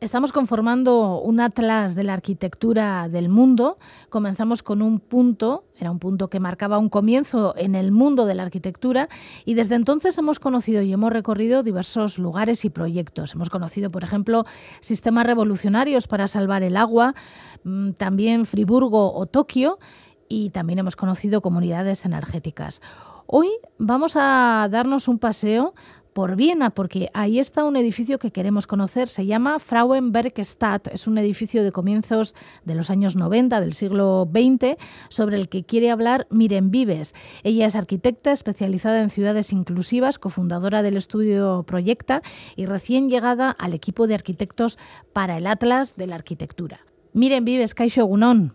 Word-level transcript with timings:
Estamos 0.00 0.30
conformando 0.30 1.20
un 1.20 1.40
atlas 1.40 1.96
de 1.96 2.04
la 2.04 2.12
arquitectura 2.12 3.08
del 3.08 3.28
mundo. 3.28 3.78
Comenzamos 4.10 4.62
con 4.62 4.80
un 4.80 5.00
punto, 5.00 5.64
era 5.76 5.90
un 5.90 5.98
punto 5.98 6.30
que 6.30 6.38
marcaba 6.38 6.78
un 6.78 6.88
comienzo 6.88 7.52
en 7.56 7.74
el 7.74 7.90
mundo 7.90 8.24
de 8.24 8.36
la 8.36 8.44
arquitectura 8.44 9.08
y 9.44 9.54
desde 9.54 9.74
entonces 9.74 10.16
hemos 10.16 10.38
conocido 10.38 10.82
y 10.82 10.92
hemos 10.92 11.12
recorrido 11.12 11.64
diversos 11.64 12.20
lugares 12.20 12.64
y 12.64 12.70
proyectos. 12.70 13.34
Hemos 13.34 13.50
conocido, 13.50 13.90
por 13.90 14.04
ejemplo, 14.04 14.44
sistemas 14.78 15.26
revolucionarios 15.26 16.06
para 16.06 16.28
salvar 16.28 16.62
el 16.62 16.76
agua, 16.76 17.16
mm, 17.64 17.90
también 17.94 18.46
Friburgo 18.46 19.12
o 19.12 19.26
Tokio 19.26 19.80
y 20.28 20.50
también 20.50 20.78
hemos 20.78 20.94
conocido 20.94 21.40
comunidades 21.40 22.04
energéticas. 22.04 22.82
Hoy 23.26 23.48
vamos 23.78 24.14
a 24.16 24.68
darnos 24.70 25.06
un 25.06 25.18
paseo 25.18 25.74
por 26.18 26.34
Viena, 26.34 26.70
porque 26.70 27.10
ahí 27.14 27.38
está 27.38 27.62
un 27.62 27.76
edificio 27.76 28.18
que 28.18 28.32
queremos 28.32 28.66
conocer. 28.66 29.06
Se 29.06 29.24
llama 29.24 29.60
Frauenbergstadt. 29.60 30.88
Es 30.88 31.06
un 31.06 31.16
edificio 31.16 31.62
de 31.62 31.70
comienzos 31.70 32.34
de 32.64 32.74
los 32.74 32.90
años 32.90 33.14
90 33.14 33.60
del 33.60 33.72
siglo 33.72 34.28
XX, 34.28 34.76
sobre 35.10 35.36
el 35.36 35.48
que 35.48 35.62
quiere 35.62 35.92
hablar 35.92 36.26
Miren 36.28 36.72
Vives. 36.72 37.14
Ella 37.44 37.66
es 37.66 37.76
arquitecta 37.76 38.32
especializada 38.32 39.00
en 39.00 39.10
ciudades 39.10 39.52
inclusivas, 39.52 40.18
cofundadora 40.18 40.82
del 40.82 40.96
estudio 40.96 41.62
Proyecta 41.64 42.22
y 42.56 42.66
recién 42.66 43.08
llegada 43.08 43.52
al 43.52 43.72
equipo 43.72 44.08
de 44.08 44.16
arquitectos 44.16 44.76
para 45.12 45.36
el 45.36 45.46
Atlas 45.46 45.94
de 45.94 46.08
la 46.08 46.16
Arquitectura. 46.16 46.80
Miren 47.12 47.44
Vives, 47.44 47.74
Kaixo 47.76 48.00
Egunon. 48.00 48.54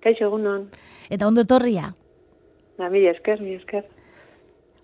Kaixo 0.00 0.24
Egunon. 0.24 0.70
Eta 1.10 1.28
ondo 1.28 1.42
etorria? 1.42 1.94
Na, 2.78 2.88
mi 2.88 3.04
esker, 3.06 3.42
mi 3.42 3.52
esker. 3.52 3.86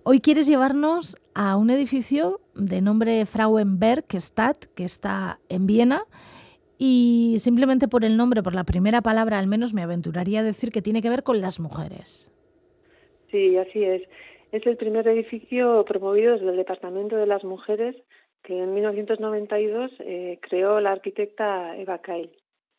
Hoy 0.04 0.20
quieres 0.20 0.46
llevarnos 0.48 1.16
a 1.34 1.56
un 1.56 1.70
edificio 1.70 2.40
de 2.54 2.80
nombre 2.80 3.24
Frauenbergstadt, 3.26 4.66
que 4.74 4.84
está 4.84 5.38
en 5.48 5.66
Viena, 5.66 6.04
y 6.78 7.36
simplemente 7.38 7.88
por 7.88 8.04
el 8.04 8.16
nombre, 8.16 8.42
por 8.42 8.54
la 8.54 8.64
primera 8.64 9.02
palabra 9.02 9.38
al 9.38 9.46
menos, 9.46 9.72
me 9.72 9.82
aventuraría 9.82 10.40
a 10.40 10.42
decir 10.42 10.70
que 10.70 10.82
tiene 10.82 11.02
que 11.02 11.10
ver 11.10 11.22
con 11.22 11.40
las 11.40 11.60
mujeres. 11.60 12.32
Sí, 13.30 13.56
así 13.56 13.84
es. 13.84 14.02
Es 14.52 14.66
el 14.66 14.76
primer 14.76 15.06
edificio 15.08 15.84
promovido 15.84 16.34
desde 16.34 16.50
el 16.50 16.56
Departamento 16.56 17.16
de 17.16 17.26
las 17.26 17.44
Mujeres 17.44 17.96
que 18.42 18.58
en 18.58 18.74
1992 18.74 19.92
eh, 20.00 20.38
creó 20.42 20.80
la 20.80 20.92
arquitecta 20.92 21.76
Eva 21.76 21.98
Kail. 21.98 22.30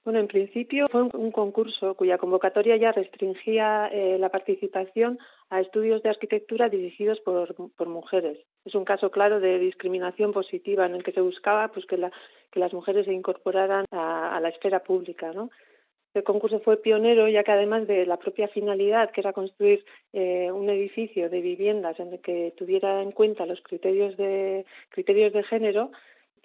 Bueno, 0.04 0.20
en 0.20 0.28
principio 0.28 0.86
fue 0.92 1.04
un, 1.04 1.32
concurso 1.32 1.96
cuya 1.96 2.18
convocatoria 2.18 2.76
ya 2.76 2.92
restringía 2.92 3.88
eh, 3.88 4.18
la 4.20 4.28
participación 4.28 5.18
a 5.50 5.62
estudios 5.62 6.04
de 6.04 6.10
arquitectura 6.10 6.68
dirigidos 6.68 7.22
por, 7.22 7.88
mujeres. 7.88 8.38
Es 8.66 8.76
un 8.76 8.84
caso 8.84 9.12
claro 9.12 9.40
de 9.40 9.60
discriminación 9.60 10.34
positiva 10.34 10.86
en 10.86 10.96
el 10.96 11.04
que 11.04 11.14
se 11.14 11.22
buscaba 11.22 11.70
pues, 11.70 11.86
que, 11.86 11.98
las 11.98 12.74
mujeres 12.74 13.06
se 13.06 13.14
incorporaran 13.14 13.86
a, 13.92 14.40
la 14.42 14.50
esfera 14.50 14.84
pública. 14.84 15.32
¿no? 15.32 15.50
Este 16.08 16.24
concurso 16.24 16.60
fue 16.60 16.82
pionero 16.82 17.30
ya 17.30 17.46
que 17.46 17.54
además 17.54 17.88
de 17.88 18.06
la 18.06 18.18
propia 18.18 18.50
finalidad, 18.50 19.10
que 19.12 19.22
era 19.22 19.32
construir 19.32 19.86
eh, 20.12 20.52
un 20.52 20.70
edificio 20.70 21.30
de 21.30 21.40
viviendas 21.40 21.98
en 22.02 22.12
el 22.12 22.20
que 22.20 22.54
tuviera 22.58 23.02
en 23.02 23.14
cuenta 23.14 23.46
los 23.46 23.62
criterios 23.62 24.18
de, 24.18 24.66
criterios 24.90 25.32
de 25.32 25.44
género, 25.44 25.92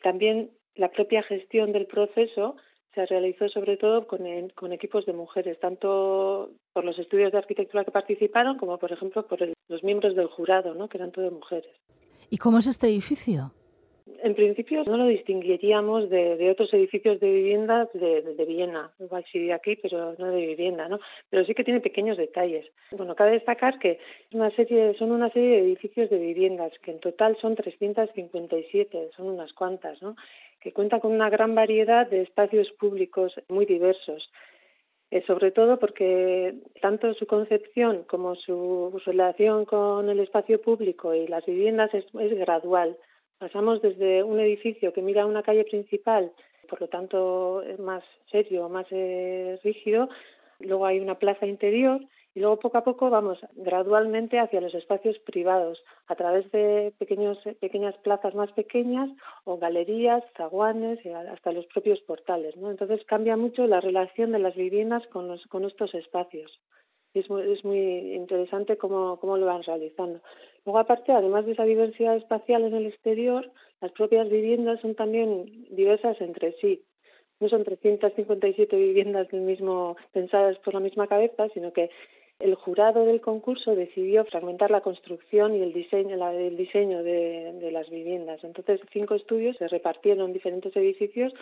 también 0.00 0.52
la 0.76 0.92
propia 0.92 1.24
gestión 1.24 1.72
del 1.72 1.86
proceso 1.86 2.54
se 2.98 3.06
realizó 3.06 3.48
sobre 3.48 3.77
todo 3.77 4.08
con, 4.08 4.20
con 4.56 4.72
equipos 4.72 5.06
de 5.06 5.12
mujeres, 5.12 5.60
tanto 5.60 6.50
por 6.72 6.84
los 6.84 6.98
estudios 6.98 7.30
de 7.30 7.38
arquitectura 7.38 7.84
que 7.84 7.92
participaron 7.92 8.58
como, 8.58 8.77
por 8.78 8.91
ejemplo, 8.91 9.24
por 9.24 9.38
los 9.68 9.84
miembros 9.84 10.16
del 10.16 10.27
jurado, 10.27 10.74
¿no? 10.74 10.88
que 10.88 10.98
eran 10.98 11.12
todas 11.12 11.32
mujeres. 11.32 11.70
¿Y 12.28 12.38
cómo 12.38 12.58
es 12.58 12.66
este 12.66 12.88
edificio? 12.88 13.52
En 14.24 14.34
principio 14.34 14.82
no 14.84 14.96
lo 14.96 15.06
distinguiríamos 15.06 16.10
de, 16.10 16.50
otros 16.50 16.74
edificios 16.74 17.20
de 17.20 17.30
vivienda 17.30 17.88
de, 17.94 18.22
de, 18.22 18.44
Viena, 18.46 18.91
igual 18.98 19.24
sí 19.30 19.38
de 19.38 19.52
aquí, 19.52 19.76
pero 19.76 20.16
no 20.19 20.32
de 20.32 20.44
vivienda, 20.44 20.88
¿no? 20.88 20.98
Pero 21.30 21.44
sí 21.44 21.54
que 21.54 21.62
tiene 21.62 21.80
pequeños 21.80 22.16
detalles. 22.16 22.66
Bueno, 22.91 23.14
cabe 23.14 23.32
destacar 23.32 23.78
que 23.78 24.00
una 24.32 24.50
serie, 24.56 24.94
son 24.98 25.12
una 25.12 25.30
serie 25.30 25.50
de 25.50 25.59
edificios 25.60 26.10
de 26.10 26.19
viviendas, 26.19 26.72
que 26.82 26.91
en 26.91 27.00
total 27.00 27.36
son 27.41 27.54
357, 27.54 29.10
son 29.15 29.28
unas 29.28 29.53
cuantas, 29.53 30.03
¿no? 30.03 30.16
Que 30.60 30.72
cuenta 30.72 31.00
con 31.00 31.12
una 31.12 31.30
gran 31.30 31.54
variedad 31.54 32.06
de 32.08 32.22
espacios 32.22 32.70
públicos 32.72 33.34
muy 33.48 33.66
diversos. 33.66 34.30
Eh, 35.10 35.24
sobre 35.26 35.52
todo 35.52 35.78
porque 35.78 36.54
tanto 36.82 37.14
su 37.14 37.26
concepción 37.26 38.04
como 38.04 38.34
su, 38.34 39.00
relación 39.06 39.64
con 39.64 40.10
el 40.10 40.20
espacio 40.20 40.60
público 40.60 41.14
y 41.14 41.26
las 41.26 41.47
viviendas 41.47 41.91
es, 41.94 42.04
gradual. 42.12 42.98
Pasamos 43.38 43.80
desde 43.80 44.22
un 44.22 44.38
edificio 44.38 44.92
que 44.92 45.00
mira 45.00 45.22
a 45.22 45.26
una 45.26 45.42
calle 45.42 45.64
principal, 45.64 46.30
por 46.68 46.82
lo 46.82 46.88
tanto 46.88 47.62
es 47.62 47.78
más 47.78 48.04
serio, 48.30 48.68
más 48.68 48.86
eh, 48.91 49.58
rígido, 49.64 50.10
luego 50.60 50.84
hay 50.84 51.00
una 51.00 51.18
plaza 51.18 51.47
interior 51.47 52.00
y 52.34 52.41
luego 52.41 52.59
poco 52.59 52.78
a 52.78 52.84
poco 52.84 53.11
vamos 53.11 53.39
gradualmente 53.55 54.39
hacia 54.39 54.61
los 54.61 54.75
espacios 54.75 55.19
privados 55.21 55.83
a 56.06 56.15
través 56.15 56.50
de 56.53 56.93
pequeños, 56.99 57.39
pequeñas 57.61 57.97
plazas 57.99 58.34
más 58.34 58.53
pequeñas 58.53 59.11
o 59.44 59.59
galerías, 59.59 60.22
zaguanes 60.37 61.05
y 61.05 61.09
hasta 61.09 61.53
los 61.53 61.66
propios 61.66 62.00
portales. 62.03 62.56
¿no? 62.56 62.71
Entonces 62.71 63.05
cambia 63.06 63.37
mucho 63.37 63.66
la 63.66 63.81
relación 63.81 64.33
de 64.33 64.39
las 64.39 64.55
viviendas 64.55 65.06
con, 65.09 65.28
los, 65.28 65.47
con 65.47 65.65
estos 65.65 65.94
espacios. 65.94 66.61
Es 67.15 67.28
muy, 67.31 67.50
es 67.50 67.65
muy 67.65 68.15
interesante 68.15 68.77
cómo, 68.77 69.19
cómo 69.19 69.37
lo 69.39 69.47
van 69.47 69.62
realizando. 69.62 70.21
Luego, 70.65 70.78
aparte, 70.78 71.12
además 71.12 71.47
de 71.47 71.53
esa 71.53 71.65
diversidad 71.65 72.16
espacial 72.16 72.62
en 72.65 72.75
el 72.75 72.87
exterior, 72.87 73.50
las 73.81 73.93
propias 73.93 74.28
viviendas 74.28 74.81
son 74.81 74.95
también 74.95 75.66
diversas 75.71 76.21
entre 76.21 76.53
sí 76.60 76.84
no 77.41 77.49
son 77.49 77.65
357 77.65 78.77
viviendas 78.77 79.28
del 79.28 79.43
mismo 79.43 79.97
pensadas 80.12 80.59
por 80.59 80.75
la 80.75 80.81
misma 80.81 81.06
cabeza, 81.06 81.49
sino 81.50 81.72
que 81.72 81.91
el 82.38 82.54
jurado 82.54 83.04
del 83.04 83.21
concurso 83.21 83.75
decidió 83.75 84.25
fragmentar 84.25 84.71
la 84.71 84.81
construcción 84.81 85.56
y 85.56 85.60
el 85.60 85.72
diseño, 85.72 86.15
el 86.31 86.56
diseño 86.56 87.03
de, 87.03 87.71
las 87.72 87.91
viviendas. 87.91 88.43
Entonces, 88.44 88.81
cinco 88.93 89.15
estudios 89.15 89.56
se 89.56 89.69
repartieron 89.69 90.26
en 90.26 90.32
diferentes 90.32 90.75
edificios 90.77 91.32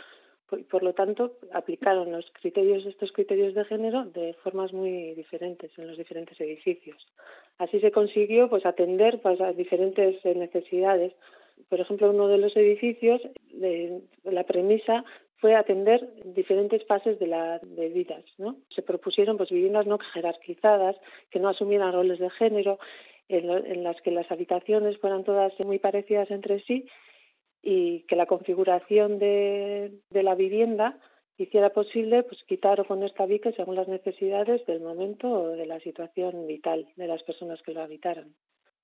y, 0.52 0.62
por 0.62 0.82
lo 0.82 0.94
tanto, 0.94 1.32
aplicaron 1.52 2.12
los 2.12 2.30
criterios, 2.40 2.86
estos 2.86 3.12
criterios 3.12 3.54
de 3.54 3.64
género 3.64 4.04
de 4.06 4.34
formas 4.42 4.72
muy 4.72 5.14
diferentes 5.14 5.70
en 5.78 5.88
los 5.88 5.98
diferentes 5.98 6.40
edificios. 6.40 7.06
Así 7.58 7.78
se 7.80 7.90
consiguió 7.90 8.48
pues, 8.48 8.64
atender 8.64 9.20
pues, 9.20 9.38
diferentes 9.56 10.24
necesidades. 10.24 11.12
Por 11.68 11.80
ejemplo, 11.80 12.10
uno 12.10 12.28
de 12.28 12.38
los 12.38 12.56
edificios, 12.56 13.20
de, 13.52 14.00
la 14.24 14.44
premisa 14.44 15.04
fue 15.38 15.54
atender 15.54 16.08
diferentes 16.24 16.84
fases 16.86 17.18
de 17.18 17.26
la 17.26 17.58
de 17.58 17.88
vidas, 17.88 18.24
¿no? 18.38 18.56
Se 18.70 18.82
propusieron 18.82 19.36
pues 19.36 19.50
viviendas 19.50 19.86
no 19.86 19.98
jerarquizadas, 19.98 20.96
que 21.30 21.38
no 21.38 21.48
asumieran 21.48 21.92
roles 21.92 22.18
de 22.18 22.30
género, 22.30 22.78
en, 23.28 23.82
las 23.82 24.00
que 24.02 24.10
las 24.10 24.30
habitaciones 24.30 24.98
fueran 24.98 25.24
todas 25.24 25.52
muy 25.64 25.78
parecidas 25.78 26.30
entre 26.30 26.60
sí 26.60 26.86
y 27.62 28.02
que 28.02 28.16
la 28.16 28.26
configuración 28.26 29.18
de, 29.18 30.00
de 30.10 30.22
la 30.22 30.34
vivienda 30.34 30.98
hiciera 31.36 31.70
posible 31.70 32.22
pues 32.22 32.42
quitar 32.44 32.80
o 32.80 32.84
poner 32.84 33.12
tabiques 33.12 33.54
según 33.56 33.74
las 33.74 33.88
necesidades 33.88 34.64
del 34.66 34.80
momento 34.80 35.28
o 35.28 35.48
de 35.48 35.66
la 35.66 35.80
situación 35.80 36.46
vital 36.46 36.86
de 36.96 37.06
las 37.06 37.22
personas 37.24 37.60
que 37.62 37.72
lo 37.72 37.82
habitaran. 37.82 38.34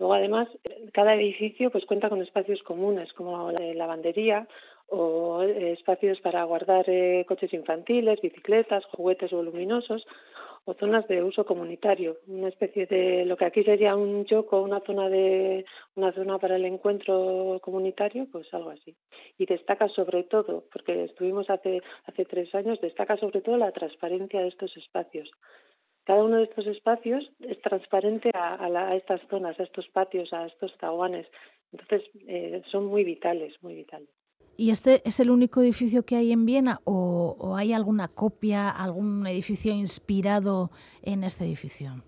Luego, 0.02 0.14
además, 0.14 0.48
cada 0.92 1.14
edificio 1.14 1.70
pues 1.70 1.86
cuenta 1.86 2.08
con 2.08 2.20
espacios 2.20 2.60
comunes 2.64 3.12
como 3.12 3.52
la 3.52 3.72
lavandería 3.72 4.48
o 4.88 5.44
eh, 5.44 5.74
espacios 5.74 6.20
para 6.20 6.42
guardar 6.42 6.86
eh, 6.88 7.24
coches 7.28 7.54
infantiles, 7.54 8.20
bicicletas, 8.20 8.84
juguetes 8.86 9.30
voluminosos 9.30 10.04
o 10.64 10.74
zonas 10.74 11.06
de 11.06 11.22
uso 11.22 11.46
comunitario, 11.46 12.16
una 12.26 12.48
especie 12.48 12.86
de 12.86 13.24
lo 13.26 13.36
que 13.36 13.44
aquí 13.44 13.62
sería 13.62 13.94
un 13.94 14.24
choco, 14.24 14.60
una 14.60 14.80
zona 14.80 15.08
de 15.08 15.64
una 15.94 16.10
zona 16.10 16.36
para 16.40 16.56
el 16.56 16.64
encuentro 16.64 17.60
comunitario, 17.62 18.26
pues 18.32 18.52
algo 18.52 18.70
así. 18.70 18.96
Y 19.38 19.46
destaca 19.46 19.88
sobre 19.88 20.24
todo, 20.24 20.64
porque 20.72 21.04
estuvimos 21.04 21.48
hace 21.48 21.80
hace 22.06 22.24
tres 22.24 22.52
años, 22.56 22.80
destaca 22.80 23.16
sobre 23.18 23.40
todo 23.40 23.56
la 23.56 23.70
transparencia 23.70 24.40
de 24.40 24.48
estos 24.48 24.76
espacios. 24.76 25.30
Cada 26.04 26.24
uno 26.24 26.38
de 26.38 26.44
estos 26.44 26.66
espacios 26.66 27.30
es 27.40 27.60
transparente 27.62 28.30
a, 28.34 28.96
estas 28.96 29.20
zonas, 29.28 29.58
a 29.60 29.62
estos 29.62 29.88
patios, 29.88 30.32
a 30.32 30.46
estos 30.46 30.72
zaguanes. 30.80 31.26
Entonces, 31.72 32.02
eh, 32.26 32.62
son 32.70 32.86
muy 32.86 33.04
vitales, 33.04 33.54
muy 33.62 33.74
vitales. 33.74 34.08
¿Y 34.56 34.70
este 34.70 35.00
es 35.04 35.18
el 35.20 35.30
único 35.30 35.62
edificio 35.62 36.04
que 36.04 36.16
hay 36.16 36.32
en 36.32 36.44
Viena 36.44 36.80
o, 36.84 37.54
hay 37.56 37.72
alguna 37.72 38.08
copia, 38.08 38.68
algún 38.68 39.26
edificio 39.26 39.72
inspirado 39.72 40.70
en 41.02 41.24
este 41.24 41.44
edificio? 41.44 42.02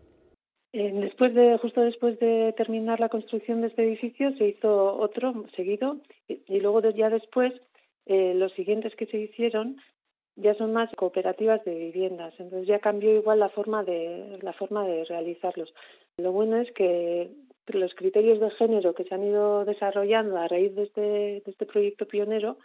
Eh, 0.73 0.93
después 0.93 1.33
de, 1.35 1.57
justo 1.59 1.81
después 1.81 2.19
de 2.19 2.53
terminar 2.57 3.01
la 3.01 3.09
construcción 3.09 3.61
de 3.61 3.69
este 3.69 3.85
edificio 3.85 4.37
se 4.37 4.49
hizo 4.49 4.97
otro 4.99 5.47
seguido 5.57 5.99
y, 6.29 6.61
luego 6.61 6.81
ya 6.91 7.09
después 7.11 7.53
eh, 8.07 8.35
los 8.35 8.53
siguientes 8.53 8.95
que 8.97 9.07
se 9.07 9.19
hicieron 9.19 9.77
ya 10.37 10.55
son 10.55 10.73
más 10.73 10.91
cooperativas 10.97 11.65
de 11.65 11.75
viviendas, 11.75 12.35
entonces 12.39 12.67
ya 12.67 12.81
cambió 12.81 13.15
igual 13.15 13.39
la 13.39 13.49
forma 13.51 13.85
de 13.85 14.39
la 14.43 14.53
forma 14.53 14.87
de 14.87 15.05
realizarlos. 15.05 15.73
Lo 16.17 16.33
bueno 16.33 16.57
es 16.57 16.71
que 16.73 17.31
los 17.67 17.95
criterios 17.95 18.41
de 18.41 18.51
género 18.51 18.95
que 18.95 19.05
se 19.05 19.15
han 19.15 19.25
ido 19.25 19.65
desarrollando 19.65 20.37
a 20.37 20.49
raíz 20.49 20.75
de 20.75 20.83
este, 20.85 21.01
de 21.01 21.43
este 21.47 21.67
proyecto 21.67 22.07
pionero 22.07 22.59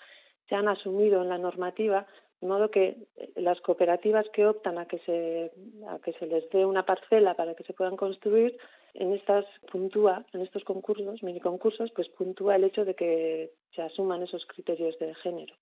se 0.48 0.56
han 0.56 0.68
asumido 0.68 1.21
en 1.21 1.30
la 1.30 1.38
normativa, 1.38 2.07
de 2.42 2.48
modo 2.48 2.71
que 2.71 2.98
las 3.36 3.62
cooperativas 3.62 4.25
que 4.33 4.48
optan 4.48 4.77
a 4.77 4.88
que 4.88 5.00
se, 5.00 5.51
a 5.88 6.00
que 6.00 6.13
se 6.13 6.25
les 6.25 6.50
dé 6.50 6.65
una 6.65 6.86
parcela 6.86 7.36
para 7.36 7.54
que 7.54 7.63
se 7.63 7.74
puedan 7.74 7.98
construir, 7.98 8.57
en 8.94 9.13
estas 9.13 9.45
puntúa, 9.72 10.25
en 10.33 10.42
estos 10.42 10.63
concursos, 10.63 11.22
mini 11.22 11.39
concursos, 11.39 11.92
pues 11.92 12.10
puntúa 12.10 12.56
el 12.56 12.63
hecho 12.63 12.86
de 12.86 12.95
que 12.95 13.51
se 13.75 13.81
asuman 13.81 14.24
esos 14.24 14.45
criterios 14.48 14.98
de 14.98 15.13
género. 15.15 15.54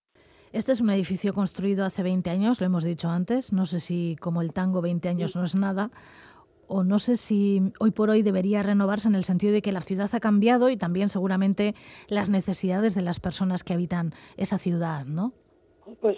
Este 0.54 0.72
es 0.72 0.82
un 0.82 0.90
edificio 0.90 1.34
construido 1.34 1.84
hace 1.86 2.04
20 2.04 2.30
años, 2.30 2.62
lo 2.62 2.68
hemos 2.68 2.84
dicho 2.84 3.10
antes. 3.10 3.52
No 3.52 3.66
sé 3.66 3.80
si 3.80 4.16
como 4.20 4.42
el 4.42 4.54
tango 4.54 4.82
20 4.82 5.10
años 5.10 5.36
no 5.36 5.44
es 5.44 5.56
nada, 5.56 5.92
o 6.68 6.84
no 6.84 7.00
sé 7.00 7.16
si 7.16 7.62
hoy 7.80 7.92
por 7.92 8.10
hoy 8.10 8.22
debería 8.22 8.64
renovarse 8.64 9.08
en 9.08 9.16
el 9.16 9.24
sentido 9.24 9.54
de 9.54 9.62
que 9.62 9.72
la 9.72 9.82
ciudad 9.82 10.10
ha 10.14 10.20
cambiado 10.20 10.70
y 10.70 10.78
también 10.78 11.10
seguramente 11.10 11.74
las 12.08 12.30
necesidades 12.30 12.96
de 12.96 13.02
las 13.02 13.20
personas 13.20 13.64
que 13.64 13.74
habitan 13.74 14.12
esa 14.38 14.58
ciudad, 14.58 15.06
¿no? 15.06 15.34
Pues 16.02 16.18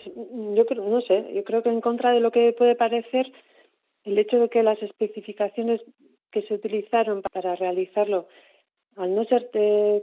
yo 0.56 0.66
creo, 0.66 0.90
no 0.90 1.02
sé, 1.02 1.31
yo 1.34 1.44
creo 1.44 1.62
que 1.62 1.70
en 1.70 1.81
contra 1.81 2.12
de 2.12 2.20
lo 2.20 2.31
que 2.31 2.54
puede 2.58 2.76
parecer, 2.76 3.31
el 4.04 4.18
hecho 4.18 4.38
de 4.38 4.50
que 4.50 4.64
las 4.64 4.81
especificaciones 4.81 5.81
que 6.31 6.42
se 6.44 6.56
utilizaron 6.56 7.22
para 7.22 7.56
realizarlo, 7.56 8.28
al 9.00 9.16
no 9.16 9.24
ser 9.24 9.50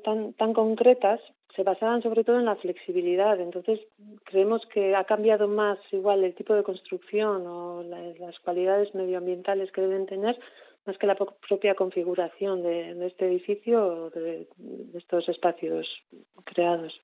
tan, 0.05 0.33
tan 0.33 0.55
concretas, 0.55 1.21
se 1.55 1.63
basaban 1.63 2.03
sobre 2.03 2.25
todo 2.25 2.39
en 2.39 2.47
la 2.47 2.57
flexibilidad. 2.57 3.39
Entonces, 3.39 3.79
creemos 4.25 4.65
que 4.73 4.97
ha 4.97 5.05
cambiado 5.05 5.49
más 5.49 5.79
igual 5.93 6.25
el 6.25 6.35
tipo 6.35 6.55
de 6.55 6.63
construcción 6.63 7.47
o 7.47 7.83
las 7.83 8.39
cualidades 8.41 8.95
medioambientales 8.95 9.71
que 9.73 9.83
deben 9.83 10.07
tener, 10.07 10.39
más 10.87 10.97
que 10.97 11.07
la 11.07 11.15
propia 11.15 11.75
configuración 11.75 12.63
de, 12.63 13.07
este 13.07 13.27
edificio 13.27 13.85
o 13.85 14.11
de, 14.11 14.49
estos 14.95 15.29
espacios 15.29 15.87
creados. 16.45 16.99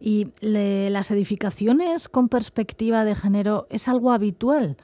¿Y 0.00 0.26
las 0.40 1.12
edificaciones 1.12 2.08
con 2.08 2.28
perspectiva 2.28 3.04
de 3.04 3.14
género 3.14 3.68
es 3.70 3.86
algo 3.86 4.10
habitual? 4.10 4.76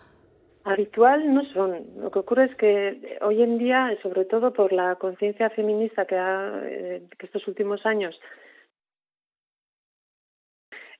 Habitual 0.65 1.35
no 1.35 1.45
son. 1.47 1.87
Lo 2.01 2.11
que 2.11 2.21
ocurre 2.21 2.45
es 2.45 2.55
que 2.57 3.19
hoy 3.21 3.43
en 3.43 3.59
día, 3.59 3.97
sobre 4.03 4.25
todo 4.25 4.53
por 4.53 4.73
la 4.73 4.95
conciencia 4.95 5.51
feminista 5.51 6.05
que, 6.07 6.17
ha, 6.17 6.61
eh, 6.65 7.03
que 7.19 7.27
estos 7.27 7.47
últimos 7.49 7.85
años 7.85 8.19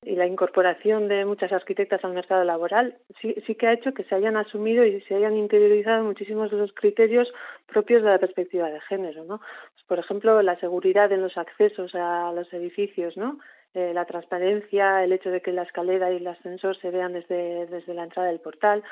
y 0.05 0.17
la 0.17 0.27
incorporación 0.27 1.07
de 1.07 1.25
muchas 1.25 1.53
arquitectas 1.53 2.05
al 2.05 2.13
mercado 2.13 2.43
laboral 2.43 2.97
sí, 3.21 3.37
sí 3.47 3.55
que 3.55 3.69
ha 3.69 3.73
hecho 3.73 3.95
que 3.95 4.03
se 4.05 4.17
hayan 4.17 4.37
asumido 4.37 4.85
y 4.85 5.01
se 5.03 5.15
hayan 5.15 5.37
interiorizado 5.37 6.03
muchísimos 6.03 6.51
de 6.51 6.57
los 6.57 6.73
criterios 6.73 7.33
propios 7.67 8.03
de 8.03 8.11
la 8.11 8.19
perspectiva 8.19 8.69
de 8.69 8.81
género, 8.81 9.25
¿no? 9.25 9.39
Pues, 9.39 9.85
por 9.87 9.99
ejemplo, 10.01 10.43
la 10.43 10.59
seguridad 10.59 11.13
en 11.13 11.23
los 11.23 11.39
accesos 11.39 11.95
a 11.95 12.33
los 12.33 12.53
edificios, 12.53 13.17
¿no? 13.17 13.39
Eh, 13.75 13.93
la 13.95 14.05
transparencia, 14.05 15.05
el 15.05 15.13
hecho 15.13 15.31
de 15.31 15.41
que 15.41 15.53
la 15.53 15.63
escalera 15.63 16.13
y 16.13 16.17
el 16.17 16.27
ascensor 16.27 16.77
se 16.79 16.91
vean 16.91 17.13
desde, 17.13 17.67
desde 17.67 17.95
la 17.95 18.05
entrada 18.05 18.29
del 18.29 18.41
portal, 18.41 18.83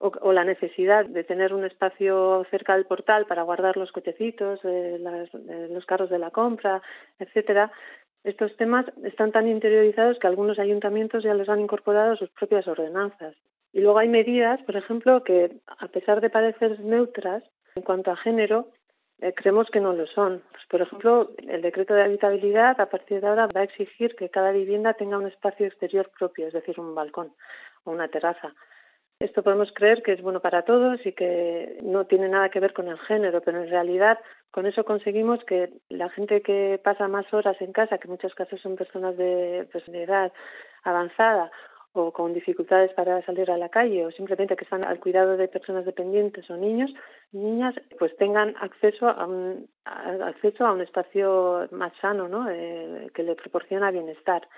o, 0.00 0.32
la 0.32 0.44
necesidad 0.44 1.04
de 1.04 1.24
tener 1.24 1.52
un 1.52 1.64
espacio 1.64 2.46
cerca 2.50 2.74
del 2.74 2.86
portal 2.86 3.26
para 3.26 3.42
guardar 3.42 3.76
los 3.76 3.92
cochecitos, 3.92 4.58
eh, 4.64 4.98
eh, 4.98 5.68
los 5.70 5.84
carros 5.84 6.08
de 6.08 6.18
la 6.18 6.30
compra, 6.30 6.80
etcétera, 7.18 7.70
estos 8.24 8.56
temas 8.56 8.86
están 9.04 9.30
tan 9.32 9.46
interiorizados 9.46 10.18
que 10.18 10.26
algunos 10.26 10.58
ayuntamientos 10.58 11.22
ya 11.22 11.34
los 11.34 11.48
han 11.48 11.60
incorporado 11.60 12.12
a 12.12 12.16
sus 12.16 12.30
propias 12.30 12.66
ordenanzas. 12.66 13.34
Y 13.72 13.80
luego 13.80 13.98
hay 13.98 14.08
medidas, 14.08 14.60
por 14.62 14.76
ejemplo, 14.76 15.22
que 15.22 15.52
a 15.66 15.88
pesar 15.88 16.20
de 16.20 16.30
parecer 16.30 16.80
neutras 16.80 17.44
en 17.76 17.82
cuanto 17.82 18.10
a 18.10 18.16
género, 18.16 18.68
eh, 19.20 19.34
creemos 19.34 19.68
que 19.70 19.80
no 19.80 19.92
lo 19.92 20.06
son. 20.06 20.42
Pues, 20.50 20.64
por 20.68 20.80
ejemplo, 20.80 21.30
el 21.46 21.60
decreto 21.60 21.92
de 21.94 22.02
habitabilidad 22.02 22.80
a 22.80 22.88
partir 22.88 23.20
de 23.20 23.28
ahora 23.28 23.48
va 23.54 23.60
a 23.60 23.64
exigir 23.64 24.16
que 24.16 24.30
cada 24.30 24.50
vivienda 24.50 24.94
tenga 24.94 25.18
un 25.18 25.26
espacio 25.26 25.66
exterior 25.66 26.10
propio, 26.18 26.46
es 26.46 26.54
decir, 26.54 26.80
un 26.80 26.94
balcón 26.94 27.32
o 27.84 27.90
una 27.90 28.08
terraza. 28.08 28.54
Esto 29.20 29.42
podemos 29.42 29.70
creer 29.72 30.02
que 30.02 30.12
es 30.12 30.22
bueno 30.22 30.40
para 30.40 30.62
todos 30.62 31.04
y 31.04 31.12
que 31.12 31.76
no 31.82 32.06
tiene 32.06 32.26
nada 32.30 32.48
que 32.48 32.58
ver 32.58 32.72
con 32.72 32.88
el 32.88 32.98
género, 33.00 33.42
pero 33.42 33.62
en 33.62 33.68
realidad 33.68 34.18
con 34.50 34.64
eso 34.64 34.82
conseguimos 34.82 35.44
que 35.44 35.68
la 35.90 36.08
gente 36.08 36.40
que 36.40 36.80
pasa 36.82 37.06
más 37.06 37.30
horas 37.34 37.60
en 37.60 37.70
casa, 37.72 37.98
que 37.98 38.06
en 38.06 38.12
muchos 38.12 38.34
casos 38.34 38.58
son 38.62 38.76
personas 38.76 39.18
de, 39.18 39.68
pues, 39.72 39.86
edad 39.88 40.32
avanzada 40.84 41.50
o 41.92 42.12
con 42.12 42.32
dificultades 42.32 42.94
para 42.94 43.20
salir 43.26 43.50
a 43.50 43.58
la 43.58 43.68
calle 43.68 44.06
o 44.06 44.10
simplemente 44.10 44.56
que 44.56 44.64
están 44.64 44.86
al 44.86 45.00
cuidado 45.00 45.36
de 45.36 45.48
personas 45.48 45.84
dependientes 45.84 46.48
o 46.48 46.56
niños, 46.56 46.90
niñas, 47.32 47.74
pues 47.98 48.16
tengan 48.16 48.54
acceso 48.58 49.06
a 49.06 49.26
un, 49.26 49.68
acceso 49.84 50.64
a 50.64 50.72
un 50.72 50.80
espacio 50.80 51.68
más 51.72 51.92
sano, 52.00 52.26
¿no? 52.26 52.48
Eh, 52.48 53.10
que 53.12 53.22
le 53.22 53.34
proporciona 53.34 53.90
bienestar. 53.90 54.48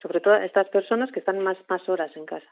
Sobre 0.00 0.20
todo 0.20 0.34
a 0.34 0.44
estas 0.44 0.68
personas 0.70 1.12
que 1.12 1.20
están 1.20 1.38
más, 1.38 1.56
más 1.68 1.88
horas 1.88 2.10
en 2.16 2.26
casa. 2.26 2.48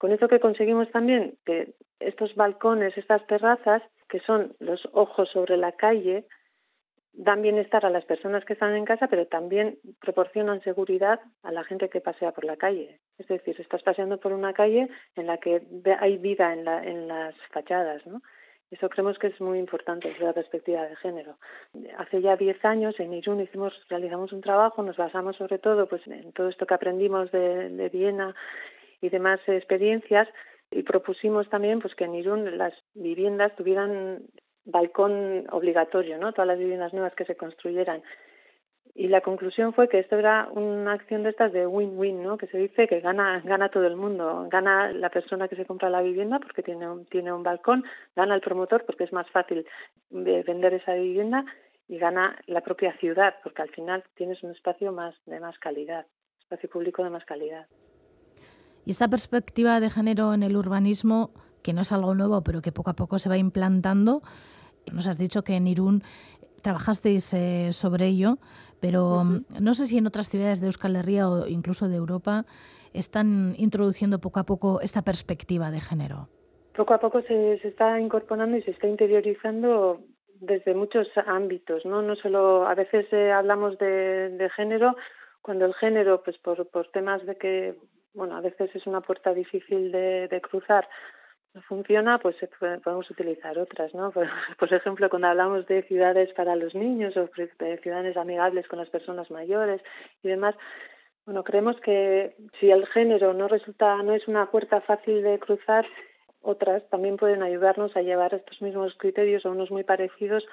Con 0.00 0.12
esto 0.12 0.28
que 0.28 0.40
conseguimos 0.40 0.90
también 0.92 1.34
que 1.44 1.74
estos 1.98 2.34
balcones, 2.34 2.96
estas 2.96 3.26
terrazas, 3.26 3.82
que 4.08 4.18
son 4.20 4.56
los 4.58 4.88
ojos 4.92 5.28
sobre 5.28 5.58
la 5.58 5.72
calle, 5.72 6.24
dan 7.12 7.42
bienestar 7.42 7.84
a 7.84 7.90
las 7.90 8.06
personas 8.06 8.46
que 8.46 8.54
están 8.54 8.74
en 8.74 8.86
casa, 8.86 9.08
pero 9.08 9.26
también 9.26 9.78
proporcionan 10.00 10.62
seguridad 10.62 11.20
a 11.42 11.52
la 11.52 11.64
gente 11.64 11.90
que 11.90 12.00
pasea 12.00 12.32
por 12.32 12.44
la 12.44 12.56
calle. 12.56 12.98
Es 13.18 13.28
decir, 13.28 13.60
estás 13.60 13.82
paseando 13.82 14.18
por 14.18 14.32
una 14.32 14.54
calle 14.54 14.88
en 15.16 15.26
la 15.26 15.36
que 15.36 15.60
hay 16.00 16.16
vida 16.16 16.54
en, 16.54 16.64
la, 16.64 16.82
en 16.82 17.06
las 17.06 17.34
fachadas, 17.50 18.06
¿no? 18.06 18.22
Eso 18.70 18.88
creemos 18.88 19.18
que 19.18 19.26
es 19.26 19.38
muy 19.38 19.58
importante 19.58 20.08
desde 20.08 20.24
la 20.24 20.32
perspectiva 20.32 20.86
de 20.86 20.96
género. 20.96 21.36
Hace 21.98 22.22
ya 22.22 22.36
diez 22.36 22.64
años 22.64 22.98
en 23.00 23.12
Irún 23.12 23.46
realizamos 23.90 24.32
un 24.32 24.40
trabajo, 24.40 24.82
nos 24.82 24.96
basamos 24.96 25.36
sobre 25.36 25.58
todo 25.58 25.88
pues, 25.88 26.06
en 26.06 26.32
todo 26.32 26.48
esto 26.48 26.66
que 26.66 26.74
aprendimos 26.74 27.30
de 27.32 27.90
Viena 27.92 28.34
y 29.00 29.08
demás 29.08 29.40
experiencias 29.46 30.28
y 30.70 30.82
propusimos 30.82 31.48
también 31.48 31.80
pues 31.80 31.94
que 31.94 32.04
en 32.04 32.14
Irún 32.14 32.58
las 32.58 32.74
viviendas 32.94 33.54
tuvieran 33.56 34.22
balcón 34.64 35.46
obligatorio, 35.50 36.18
¿no? 36.18 36.32
Todas 36.32 36.48
las 36.48 36.58
viviendas 36.58 36.92
nuevas 36.92 37.14
que 37.14 37.24
se 37.24 37.36
construyeran. 37.36 38.02
Y 38.94 39.08
la 39.08 39.20
conclusión 39.20 39.72
fue 39.72 39.88
que 39.88 40.00
esto 40.00 40.18
era 40.18 40.48
una 40.52 40.92
acción 40.92 41.22
de 41.22 41.30
estas 41.30 41.52
de 41.52 41.66
win-win, 41.66 42.22
¿no? 42.22 42.36
Que 42.36 42.48
se 42.48 42.58
dice 42.58 42.88
que 42.88 43.00
gana 43.00 43.40
gana 43.44 43.68
todo 43.68 43.86
el 43.86 43.96
mundo, 43.96 44.46
gana 44.50 44.92
la 44.92 45.10
persona 45.10 45.48
que 45.48 45.56
se 45.56 45.64
compra 45.64 45.90
la 45.90 46.02
vivienda 46.02 46.38
porque 46.38 46.62
tiene 46.62 46.88
un, 46.88 47.06
tiene 47.06 47.32
un 47.32 47.42
balcón, 47.42 47.84
gana 48.16 48.34
el 48.34 48.40
promotor 48.40 48.84
porque 48.84 49.04
es 49.04 49.12
más 49.12 49.28
fácil 49.30 49.66
vender 50.10 50.74
esa 50.74 50.94
vivienda 50.94 51.44
y 51.88 51.98
gana 51.98 52.36
la 52.46 52.60
propia 52.60 52.92
ciudad 52.98 53.36
porque 53.42 53.62
al 53.62 53.70
final 53.70 54.04
tienes 54.14 54.42
un 54.42 54.50
espacio 54.50 54.92
más 54.92 55.14
de 55.26 55.40
más 55.40 55.58
calidad, 55.58 56.06
espacio 56.40 56.68
público 56.68 57.02
de 57.02 57.10
más 57.10 57.24
calidad. 57.24 57.66
Y 58.84 58.90
esta 58.90 59.08
perspectiva 59.08 59.80
de 59.80 59.90
género 59.90 60.34
en 60.34 60.42
el 60.42 60.56
urbanismo, 60.56 61.30
que 61.62 61.72
no 61.72 61.82
es 61.82 61.92
algo 61.92 62.14
nuevo, 62.14 62.42
pero 62.42 62.62
que 62.62 62.72
poco 62.72 62.90
a 62.90 62.94
poco 62.94 63.18
se 63.18 63.28
va 63.28 63.36
implantando, 63.36 64.22
nos 64.92 65.06
has 65.06 65.18
dicho 65.18 65.42
que 65.42 65.56
en 65.56 65.66
Irún 65.66 66.02
trabajasteis 66.62 67.32
eh, 67.34 67.72
sobre 67.72 68.06
ello, 68.06 68.38
pero 68.80 69.24
mm, 69.24 69.44
no 69.60 69.74
sé 69.74 69.86
si 69.86 69.98
en 69.98 70.06
otras 70.06 70.28
ciudades 70.28 70.60
de 70.60 70.66
Euskal 70.66 70.96
Herria 70.96 71.28
o 71.28 71.46
incluso 71.46 71.88
de 71.88 71.96
Europa 71.96 72.44
están 72.92 73.54
introduciendo 73.56 74.20
poco 74.20 74.40
a 74.40 74.44
poco 74.44 74.80
esta 74.80 75.02
perspectiva 75.02 75.70
de 75.70 75.80
género. 75.80 76.28
Poco 76.74 76.94
a 76.94 76.98
poco 76.98 77.22
se, 77.22 77.54
está 77.66 78.00
incorporando 78.00 78.56
y 78.56 78.62
se 78.62 78.70
está 78.72 78.86
interiorizando 78.86 80.00
desde 80.40 80.74
muchos 80.74 81.08
ámbitos, 81.26 81.84
¿no? 81.84 82.02
No 82.02 82.16
solo 82.16 82.66
a 82.66 82.74
veces 82.74 83.06
eh, 83.12 83.30
hablamos 83.30 83.78
de, 83.78 84.30
de, 84.30 84.50
género 84.50 84.96
cuando 85.42 85.66
el 85.66 85.74
género, 85.74 86.22
pues 86.22 86.38
por, 86.38 86.66
por 86.68 86.90
temas 86.90 87.24
de 87.26 87.36
que 87.36 87.76
bueno, 88.14 88.36
a 88.36 88.40
veces 88.40 88.74
es 88.74 88.86
una 88.86 89.00
puerta 89.00 89.32
difícil 89.32 89.92
de, 89.92 90.40
cruzar, 90.42 90.88
no 91.54 91.62
funciona, 91.62 92.18
pues 92.18 92.36
podemos 92.82 93.10
utilizar 93.10 93.58
otras, 93.58 93.94
¿no? 93.94 94.10
Por, 94.12 94.28
por, 94.58 94.72
ejemplo, 94.72 95.08
cuando 95.08 95.28
hablamos 95.28 95.66
de 95.66 95.82
ciudades 95.82 96.32
para 96.34 96.56
los 96.56 96.74
niños 96.74 97.16
o 97.16 97.28
de 97.58 97.78
ciudades 97.78 98.16
amigables 98.16 98.68
con 98.68 98.78
las 98.78 98.90
personas 98.90 99.30
mayores 99.30 99.80
y 100.22 100.28
demás, 100.28 100.54
bueno, 101.26 101.44
creemos 101.44 101.78
que 101.80 102.34
si 102.58 102.70
el 102.70 102.86
género 102.88 103.34
no 103.34 103.46
resulta, 103.46 104.02
no 104.02 104.14
es 104.14 104.26
una 104.26 104.50
puerta 104.50 104.80
fácil 104.80 105.22
de 105.22 105.38
cruzar, 105.38 105.86
otras 106.42 106.88
también 106.88 107.16
pueden 107.16 107.42
ayudarnos 107.42 107.94
a 107.96 108.02
llevar 108.02 108.34
estos 108.34 108.60
mismos 108.62 108.94
criterios 108.96 109.44
o 109.44 109.50
unos 109.50 109.70
muy 109.70 109.84
parecidos, 109.84 110.46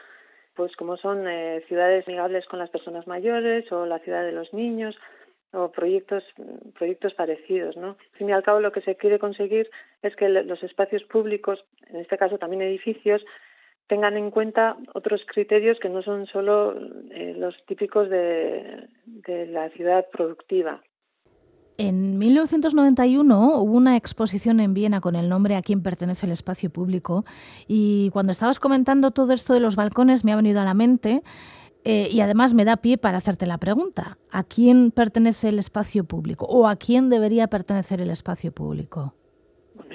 pues 0.55 0.75
como 0.75 0.97
son 0.97 1.27
eh, 1.27 1.63
ciudades 1.67 2.07
amigables 2.07 2.45
con 2.47 2.59
las 2.59 2.69
personas 2.69 3.07
mayores 3.07 3.71
o 3.71 3.85
la 3.85 3.99
ciudad 3.99 4.23
de 4.23 4.33
los 4.33 4.53
niños, 4.53 4.97
o 5.57 5.71
proyectos 5.71 6.23
proyectos 6.77 7.13
parecidos 7.13 7.75
no 7.75 7.89
al 7.89 8.17
fin 8.17 8.29
y 8.29 8.31
al 8.31 8.43
cabo 8.43 8.59
lo 8.59 8.71
que 8.71 8.81
se 8.81 8.95
quiere 8.95 9.19
conseguir 9.19 9.69
es 10.01 10.15
que 10.15 10.29
los 10.29 10.63
espacios 10.63 11.03
públicos 11.03 11.65
en 11.89 11.97
este 11.97 12.17
caso 12.17 12.37
también 12.37 12.61
edificios 12.61 13.23
tengan 13.87 14.17
en 14.17 14.31
cuenta 14.31 14.77
otros 14.93 15.21
criterios 15.25 15.79
que 15.79 15.89
no 15.89 16.01
son 16.03 16.27
solo 16.27 16.75
eh, 17.11 17.33
los 17.37 17.55
típicos 17.65 18.09
de, 18.09 18.89
de 19.05 19.47
la 19.47 19.69
ciudad 19.69 20.05
productiva. 20.11 20.83
En 21.77 22.17
1991 22.17 23.61
hubo 23.61 23.77
una 23.77 23.97
exposición 23.97 24.59
en 24.59 24.73
Viena 24.73 24.99
con 24.99 25.15
el 25.15 25.29
nombre 25.29 25.55
A 25.55 25.61
quién 25.61 25.83
pertenece 25.83 26.25
el 26.25 26.31
espacio 26.31 26.71
público 26.71 27.23
y 27.67 28.09
cuando 28.11 28.31
estabas 28.31 28.59
comentando 28.59 29.11
todo 29.11 29.31
esto 29.31 29.53
de 29.53 29.59
los 29.59 29.75
balcones 29.75 30.25
me 30.25 30.33
ha 30.33 30.35
venido 30.35 30.59
a 30.59 30.65
la 30.65 30.73
mente 30.73 31.21
Eh, 31.89 32.09
y 32.11 32.19
además 32.19 32.53
me 32.53 32.65
da 32.65 32.75
pie 32.75 32.97
para 32.97 33.17
hacerte 33.17 33.45
la 33.45 33.59
pregunta, 33.59 34.17
¿a 34.29 34.43
quién 34.43 34.91
pertenece 34.91 35.47
el 35.47 35.57
espacio 35.57 36.03
público 36.03 36.45
o 36.45 36.67
a 36.67 36.75
quién 36.75 37.09
debería 37.09 37.47
pertenecer 37.47 38.01
el 38.01 38.09
espacio 38.09 38.51
público? 38.51 39.13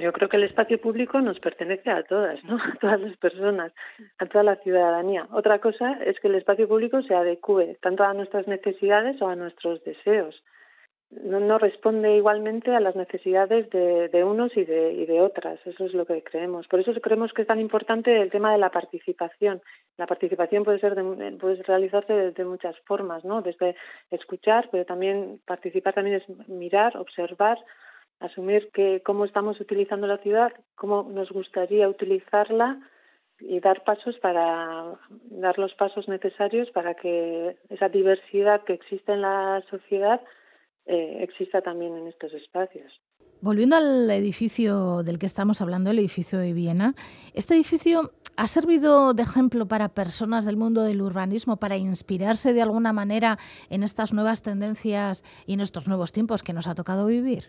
Yo 0.01 0.11
creo 0.15 0.31
que 0.31 0.39
el 0.39 0.45
espacio 0.45 0.81
público 0.81 1.21
nos 1.21 1.39
pertenece 1.39 1.91
a 1.91 2.03
todas, 2.05 2.43
¿no? 2.45 2.57
A 2.73 2.77
todas 2.81 2.99
las 2.99 3.15
personas, 3.19 3.73
a 4.19 4.25
toda 4.25 4.43
la 4.43 4.57
ciudadanía. 4.57 5.29
Otra 5.33 5.59
cosa 5.59 5.99
es 6.07 6.19
que 6.21 6.29
el 6.29 6.37
espacio 6.37 6.67
público 6.67 7.03
se 7.03 7.15
adecue 7.15 7.77
tanto 7.83 8.05
a 8.05 8.15
nuestras 8.15 8.49
necesidades 8.49 9.21
o 9.21 9.29
a 9.29 9.37
nuestros 9.37 9.85
deseos 9.85 10.43
no, 11.21 11.59
responde 11.59 12.17
igualmente 12.17 12.75
a 12.75 12.81
las 12.81 12.97
necesidades 12.97 13.69
de, 13.71 14.25
unos 14.25 14.57
y 14.57 14.65
de, 14.65 14.93
y 14.95 15.05
de 15.05 15.21
otras. 15.21 15.61
Eso 15.67 15.85
es 15.85 15.93
lo 15.93 16.07
que 16.07 16.23
creemos. 16.23 16.67
Por 16.69 16.81
eso 16.81 16.93
creemos 17.01 17.33
que 17.33 17.43
es 17.43 17.49
tan 17.49 17.61
importante 17.61 18.21
el 18.21 18.31
tema 18.31 18.53
de 18.53 18.59
la 18.59 18.71
participación. 18.71 19.61
La 19.99 20.07
participación 20.07 20.65
puede 20.65 20.79
ser 20.79 20.95
puede 21.39 21.63
realizarse 21.65 22.33
de, 22.33 22.45
muchas 22.45 22.79
formas, 22.87 23.25
¿no? 23.25 23.43
Desde 23.43 23.77
escuchar, 24.11 24.69
pero 24.73 24.87
también 24.87 25.41
participar 25.47 25.93
también 25.95 26.17
es 26.17 26.49
mirar, 26.49 26.97
observar, 26.97 27.59
asumir 28.21 28.71
que 28.73 29.03
cómo 29.03 29.27
estamos 29.27 29.61
utilizando 29.61 30.07
la 30.07 30.19
ciudad, 30.19 30.53
cómo 30.77 31.09
nos 31.11 31.31
gustaría 31.31 31.89
utilizarla 31.89 32.79
y 33.39 33.61
dar 33.61 33.85
pasos 33.85 34.19
para 34.19 34.99
dar 35.25 35.59
los 35.59 35.75
pasos 35.75 36.09
necesarios 36.09 36.71
para 36.71 36.95
que 36.95 37.57
esa 37.69 37.89
diversidad 37.89 38.63
que 38.63 38.73
existe 38.73 39.13
en 39.13 39.23
la 39.23 39.63
sociedad 39.69 40.23
eh, 40.87 41.19
exista 41.21 41.61
también 41.61 41.97
en 41.97 42.09
estos 42.09 42.33
espacios. 42.35 42.93
Volviendo 43.41 43.77
al 43.77 44.11
edificio 44.11 45.03
del 45.03 45.19
que 45.19 45.27
estamos 45.27 45.61
hablando, 45.61 45.91
el 45.91 45.99
edificio 45.99 46.39
de 46.39 46.53
Viena, 46.53 46.95
este 47.35 47.55
edificio 47.55 48.13
ha 48.37 48.47
servido 48.47 49.15
de 49.15 49.23
ejemplo 49.23 49.67
para 49.67 49.89
personas 49.89 50.45
del 50.45 50.57
mundo 50.57 50.83
del 50.83 51.03
urbanismo 51.03 51.57
para 51.57 51.77
inspirarse 51.77 52.53
de 52.53 52.63
alguna 52.63 52.93
manera 52.93 53.39
en 53.69 53.83
estas 53.83 54.13
nuevas 54.13 54.43
tendencias 54.43 55.25
y 55.47 55.55
en 55.55 55.61
estos 55.61 55.89
nuevos 55.89 56.13
tiempos 56.13 56.43
que 56.43 56.53
nos 56.53 56.67
ha 56.67 56.75
tocado 56.75 57.07
vivir. 57.07 57.45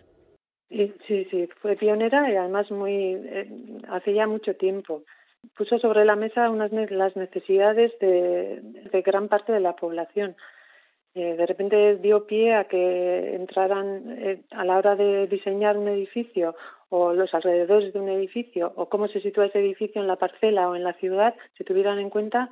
Sí, 0.68 1.26
sí, 1.30 1.48
fue 1.60 1.76
pionera 1.76 2.30
y 2.30 2.36
además 2.36 2.70
muy 2.70 2.92
eh, 2.92 3.48
hace 3.88 4.14
ya 4.14 4.26
mucho 4.26 4.56
tiempo. 4.56 5.04
Puso 5.56 5.78
sobre 5.78 6.04
la 6.04 6.16
mesa 6.16 6.50
unas 6.50 6.72
las 6.72 7.14
necesidades 7.16 7.92
de 8.00 9.02
gran 9.04 9.28
parte 9.28 9.52
de 9.52 9.60
la 9.60 9.76
población 9.76 10.34
de 11.14 11.46
repente 11.46 11.96
dio 11.96 12.26
pie 12.26 12.54
a 12.54 12.64
que 12.64 13.36
entraran 13.36 14.16
eh, 14.18 14.42
a 14.50 14.64
la 14.64 14.78
hora 14.78 14.96
de 14.96 15.28
diseñar 15.28 15.78
un 15.78 15.88
edificio 15.88 16.56
o 16.88 17.12
los 17.12 17.32
alrededores 17.34 17.92
de 17.92 18.00
un 18.00 18.08
edificio 18.08 18.72
o 18.76 18.88
cómo 18.88 19.06
se 19.08 19.20
sitúa 19.20 19.46
ese 19.46 19.60
edificio 19.60 20.00
en 20.00 20.08
la 20.08 20.16
parcela 20.16 20.68
o 20.68 20.76
en 20.76 20.84
la 20.84 20.92
ciudad, 20.94 21.34
se 21.56 21.64
tuvieran 21.64 21.98
en 21.98 22.10
cuenta 22.10 22.50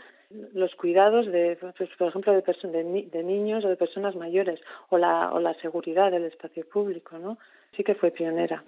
los 0.55 0.75
cuidados 0.77 1.27
de, 1.27 1.59
pues, 1.77 1.91
por 1.99 2.09
ejemplo, 2.09 2.33
de, 2.33 3.09
de, 3.13 3.23
niños 3.23 3.65
o 3.65 3.69
de 3.69 3.77
personas 3.77 4.17
mayores 4.17 4.61
o 4.89 4.99
la, 4.99 5.33
o 5.33 5.41
la 5.41 5.55
seguridad 5.61 6.11
del 6.11 6.25
espacio 6.25 6.67
público, 6.69 7.19
¿no? 7.19 7.39
Sí 7.77 7.85
que 7.85 7.95
fue 7.95 8.11
pionera. 8.11 8.65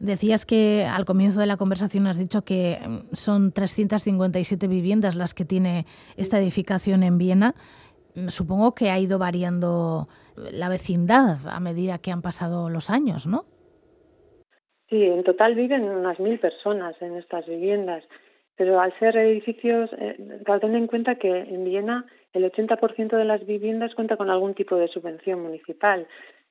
Decías 0.00 0.44
que 0.44 0.84
al 0.84 1.04
comienzo 1.04 1.40
de 1.40 1.46
la 1.46 1.56
conversación 1.56 2.06
has 2.06 2.18
dicho 2.18 2.44
que 2.44 2.78
mm, 2.84 3.14
son 3.14 3.52
357 3.52 4.66
viviendas 4.66 5.14
las 5.14 5.34
que 5.34 5.44
tiene 5.44 5.86
esta 6.16 6.38
edificación 6.38 7.02
en 7.02 7.16
Viena 7.16 7.54
supongo 8.28 8.74
que 8.74 8.90
ha 8.90 8.98
ido 8.98 9.18
variando 9.18 10.08
la 10.36 10.68
vecindad 10.68 11.38
a 11.46 11.60
medida 11.60 11.98
que 11.98 12.10
han 12.10 12.22
pasado 12.22 12.70
los 12.70 12.90
años, 12.90 13.26
¿no? 13.26 13.44
Sí, 14.88 15.02
en 15.02 15.24
total 15.24 15.54
viven 15.54 15.84
unas 15.84 16.20
mil 16.20 16.38
personas 16.38 16.94
en 17.00 17.16
estas 17.16 17.46
viviendas, 17.46 18.04
pero 18.56 18.80
al 18.80 18.96
ser 18.98 19.16
edificios, 19.16 19.90
eh, 19.98 20.16
ten 20.60 20.74
en 20.74 20.86
cuenta 20.86 21.16
que 21.16 21.28
en 21.28 21.64
Viena 21.64 22.06
el 22.32 22.44
80% 22.44 23.16
de 23.16 23.24
las 23.24 23.44
viviendas 23.46 23.94
cuenta 23.94 24.16
con 24.16 24.30
algún 24.30 24.54
tipo 24.54 24.76
de 24.76 24.88
subvención 24.88 25.42
municipal. 25.42 26.06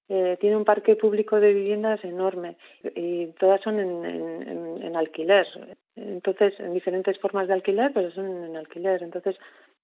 Eh, 0.10 0.38
tiene 0.42 0.58
un 0.58 0.66
parque 0.66 0.98
público 0.98 1.40
de 1.40 1.54
viviendas 1.54 2.04
enorme 2.04 2.58
y 2.96 3.28
todas 3.40 3.62
son 3.62 3.80
en, 3.80 4.82
en, 4.82 4.96
alquiler. 4.98 5.48
Entonces, 5.96 6.60
en 6.60 6.74
diferentes 6.74 7.18
formas 7.20 7.48
de 7.48 7.54
alquiler, 7.54 7.92
pero 7.94 8.12
son 8.12 8.44
en 8.44 8.58
alquiler. 8.58 9.02
Entonces, 9.02 9.38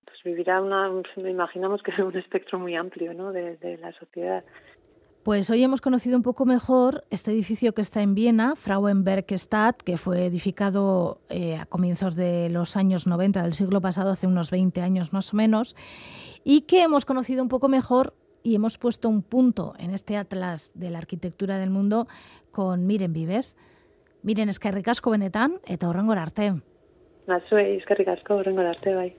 pues 0.10 0.24
vivirá 0.24 0.62
una, 0.62 0.90
imaginamos 1.18 1.82
que 1.84 1.92
un 2.02 2.18
espectro 2.18 2.60
muy 2.60 2.76
amplio 2.76 3.14
¿no? 3.14 3.32
de, 3.32 3.58
la 3.82 4.44
Pues 5.24 5.50
hoy 5.50 5.64
hemos 5.64 5.82
conocido 5.82 6.18
un 6.18 6.24
poco 6.24 6.46
mejor 6.46 7.06
este 7.10 7.32
edificio 7.32 7.74
que 7.74 7.82
está 7.82 8.02
en 8.02 8.16
Viena, 8.16 8.56
Frauenbergstadt, 8.56 9.82
que 9.84 9.98
fue 9.98 10.26
edificado 10.26 11.22
eh, 11.30 11.58
a 11.58 11.66
comienzos 11.66 12.16
de 12.16 12.50
los 12.50 12.76
años 12.76 13.06
90 13.08 13.44
del 13.44 13.54
siglo 13.54 13.82
pasado, 13.82 14.12
hace 14.12 14.28
unos 14.28 14.50
20 14.52 14.82
años 14.82 15.14
más 15.14 15.34
o 15.34 15.38
menos, 15.38 15.76
y 16.44 16.62
que 16.62 16.84
hemos 16.84 17.06
conocido 17.06 17.44
un 17.44 17.50
poco 17.50 17.68
mejor 17.68 18.14
y 18.42 18.56
hemos 18.56 18.78
puesto 18.78 19.10
un 19.10 19.22
punto 19.22 19.74
en 19.78 19.92
este 19.92 20.18
atlas 20.18 20.72
de 20.74 20.90
la 20.90 20.98
arquitectura 20.98 21.58
del 21.58 21.70
mundo 21.70 22.08
con 22.52 22.88
Miren 22.88 23.14
Vives. 23.14 23.56
Miren, 24.24 24.50
eskerrik 24.50 24.88
asko 24.88 25.12
benetan 25.12 25.60
eta 25.68 25.88
horrengor 25.88 26.18
arte. 26.18 26.54
Nazuei, 27.28 27.78
eskerrik 27.78 28.08
asko 28.08 28.40
horrengor 28.40 28.66
arte 28.66 28.96
bai. 28.96 29.14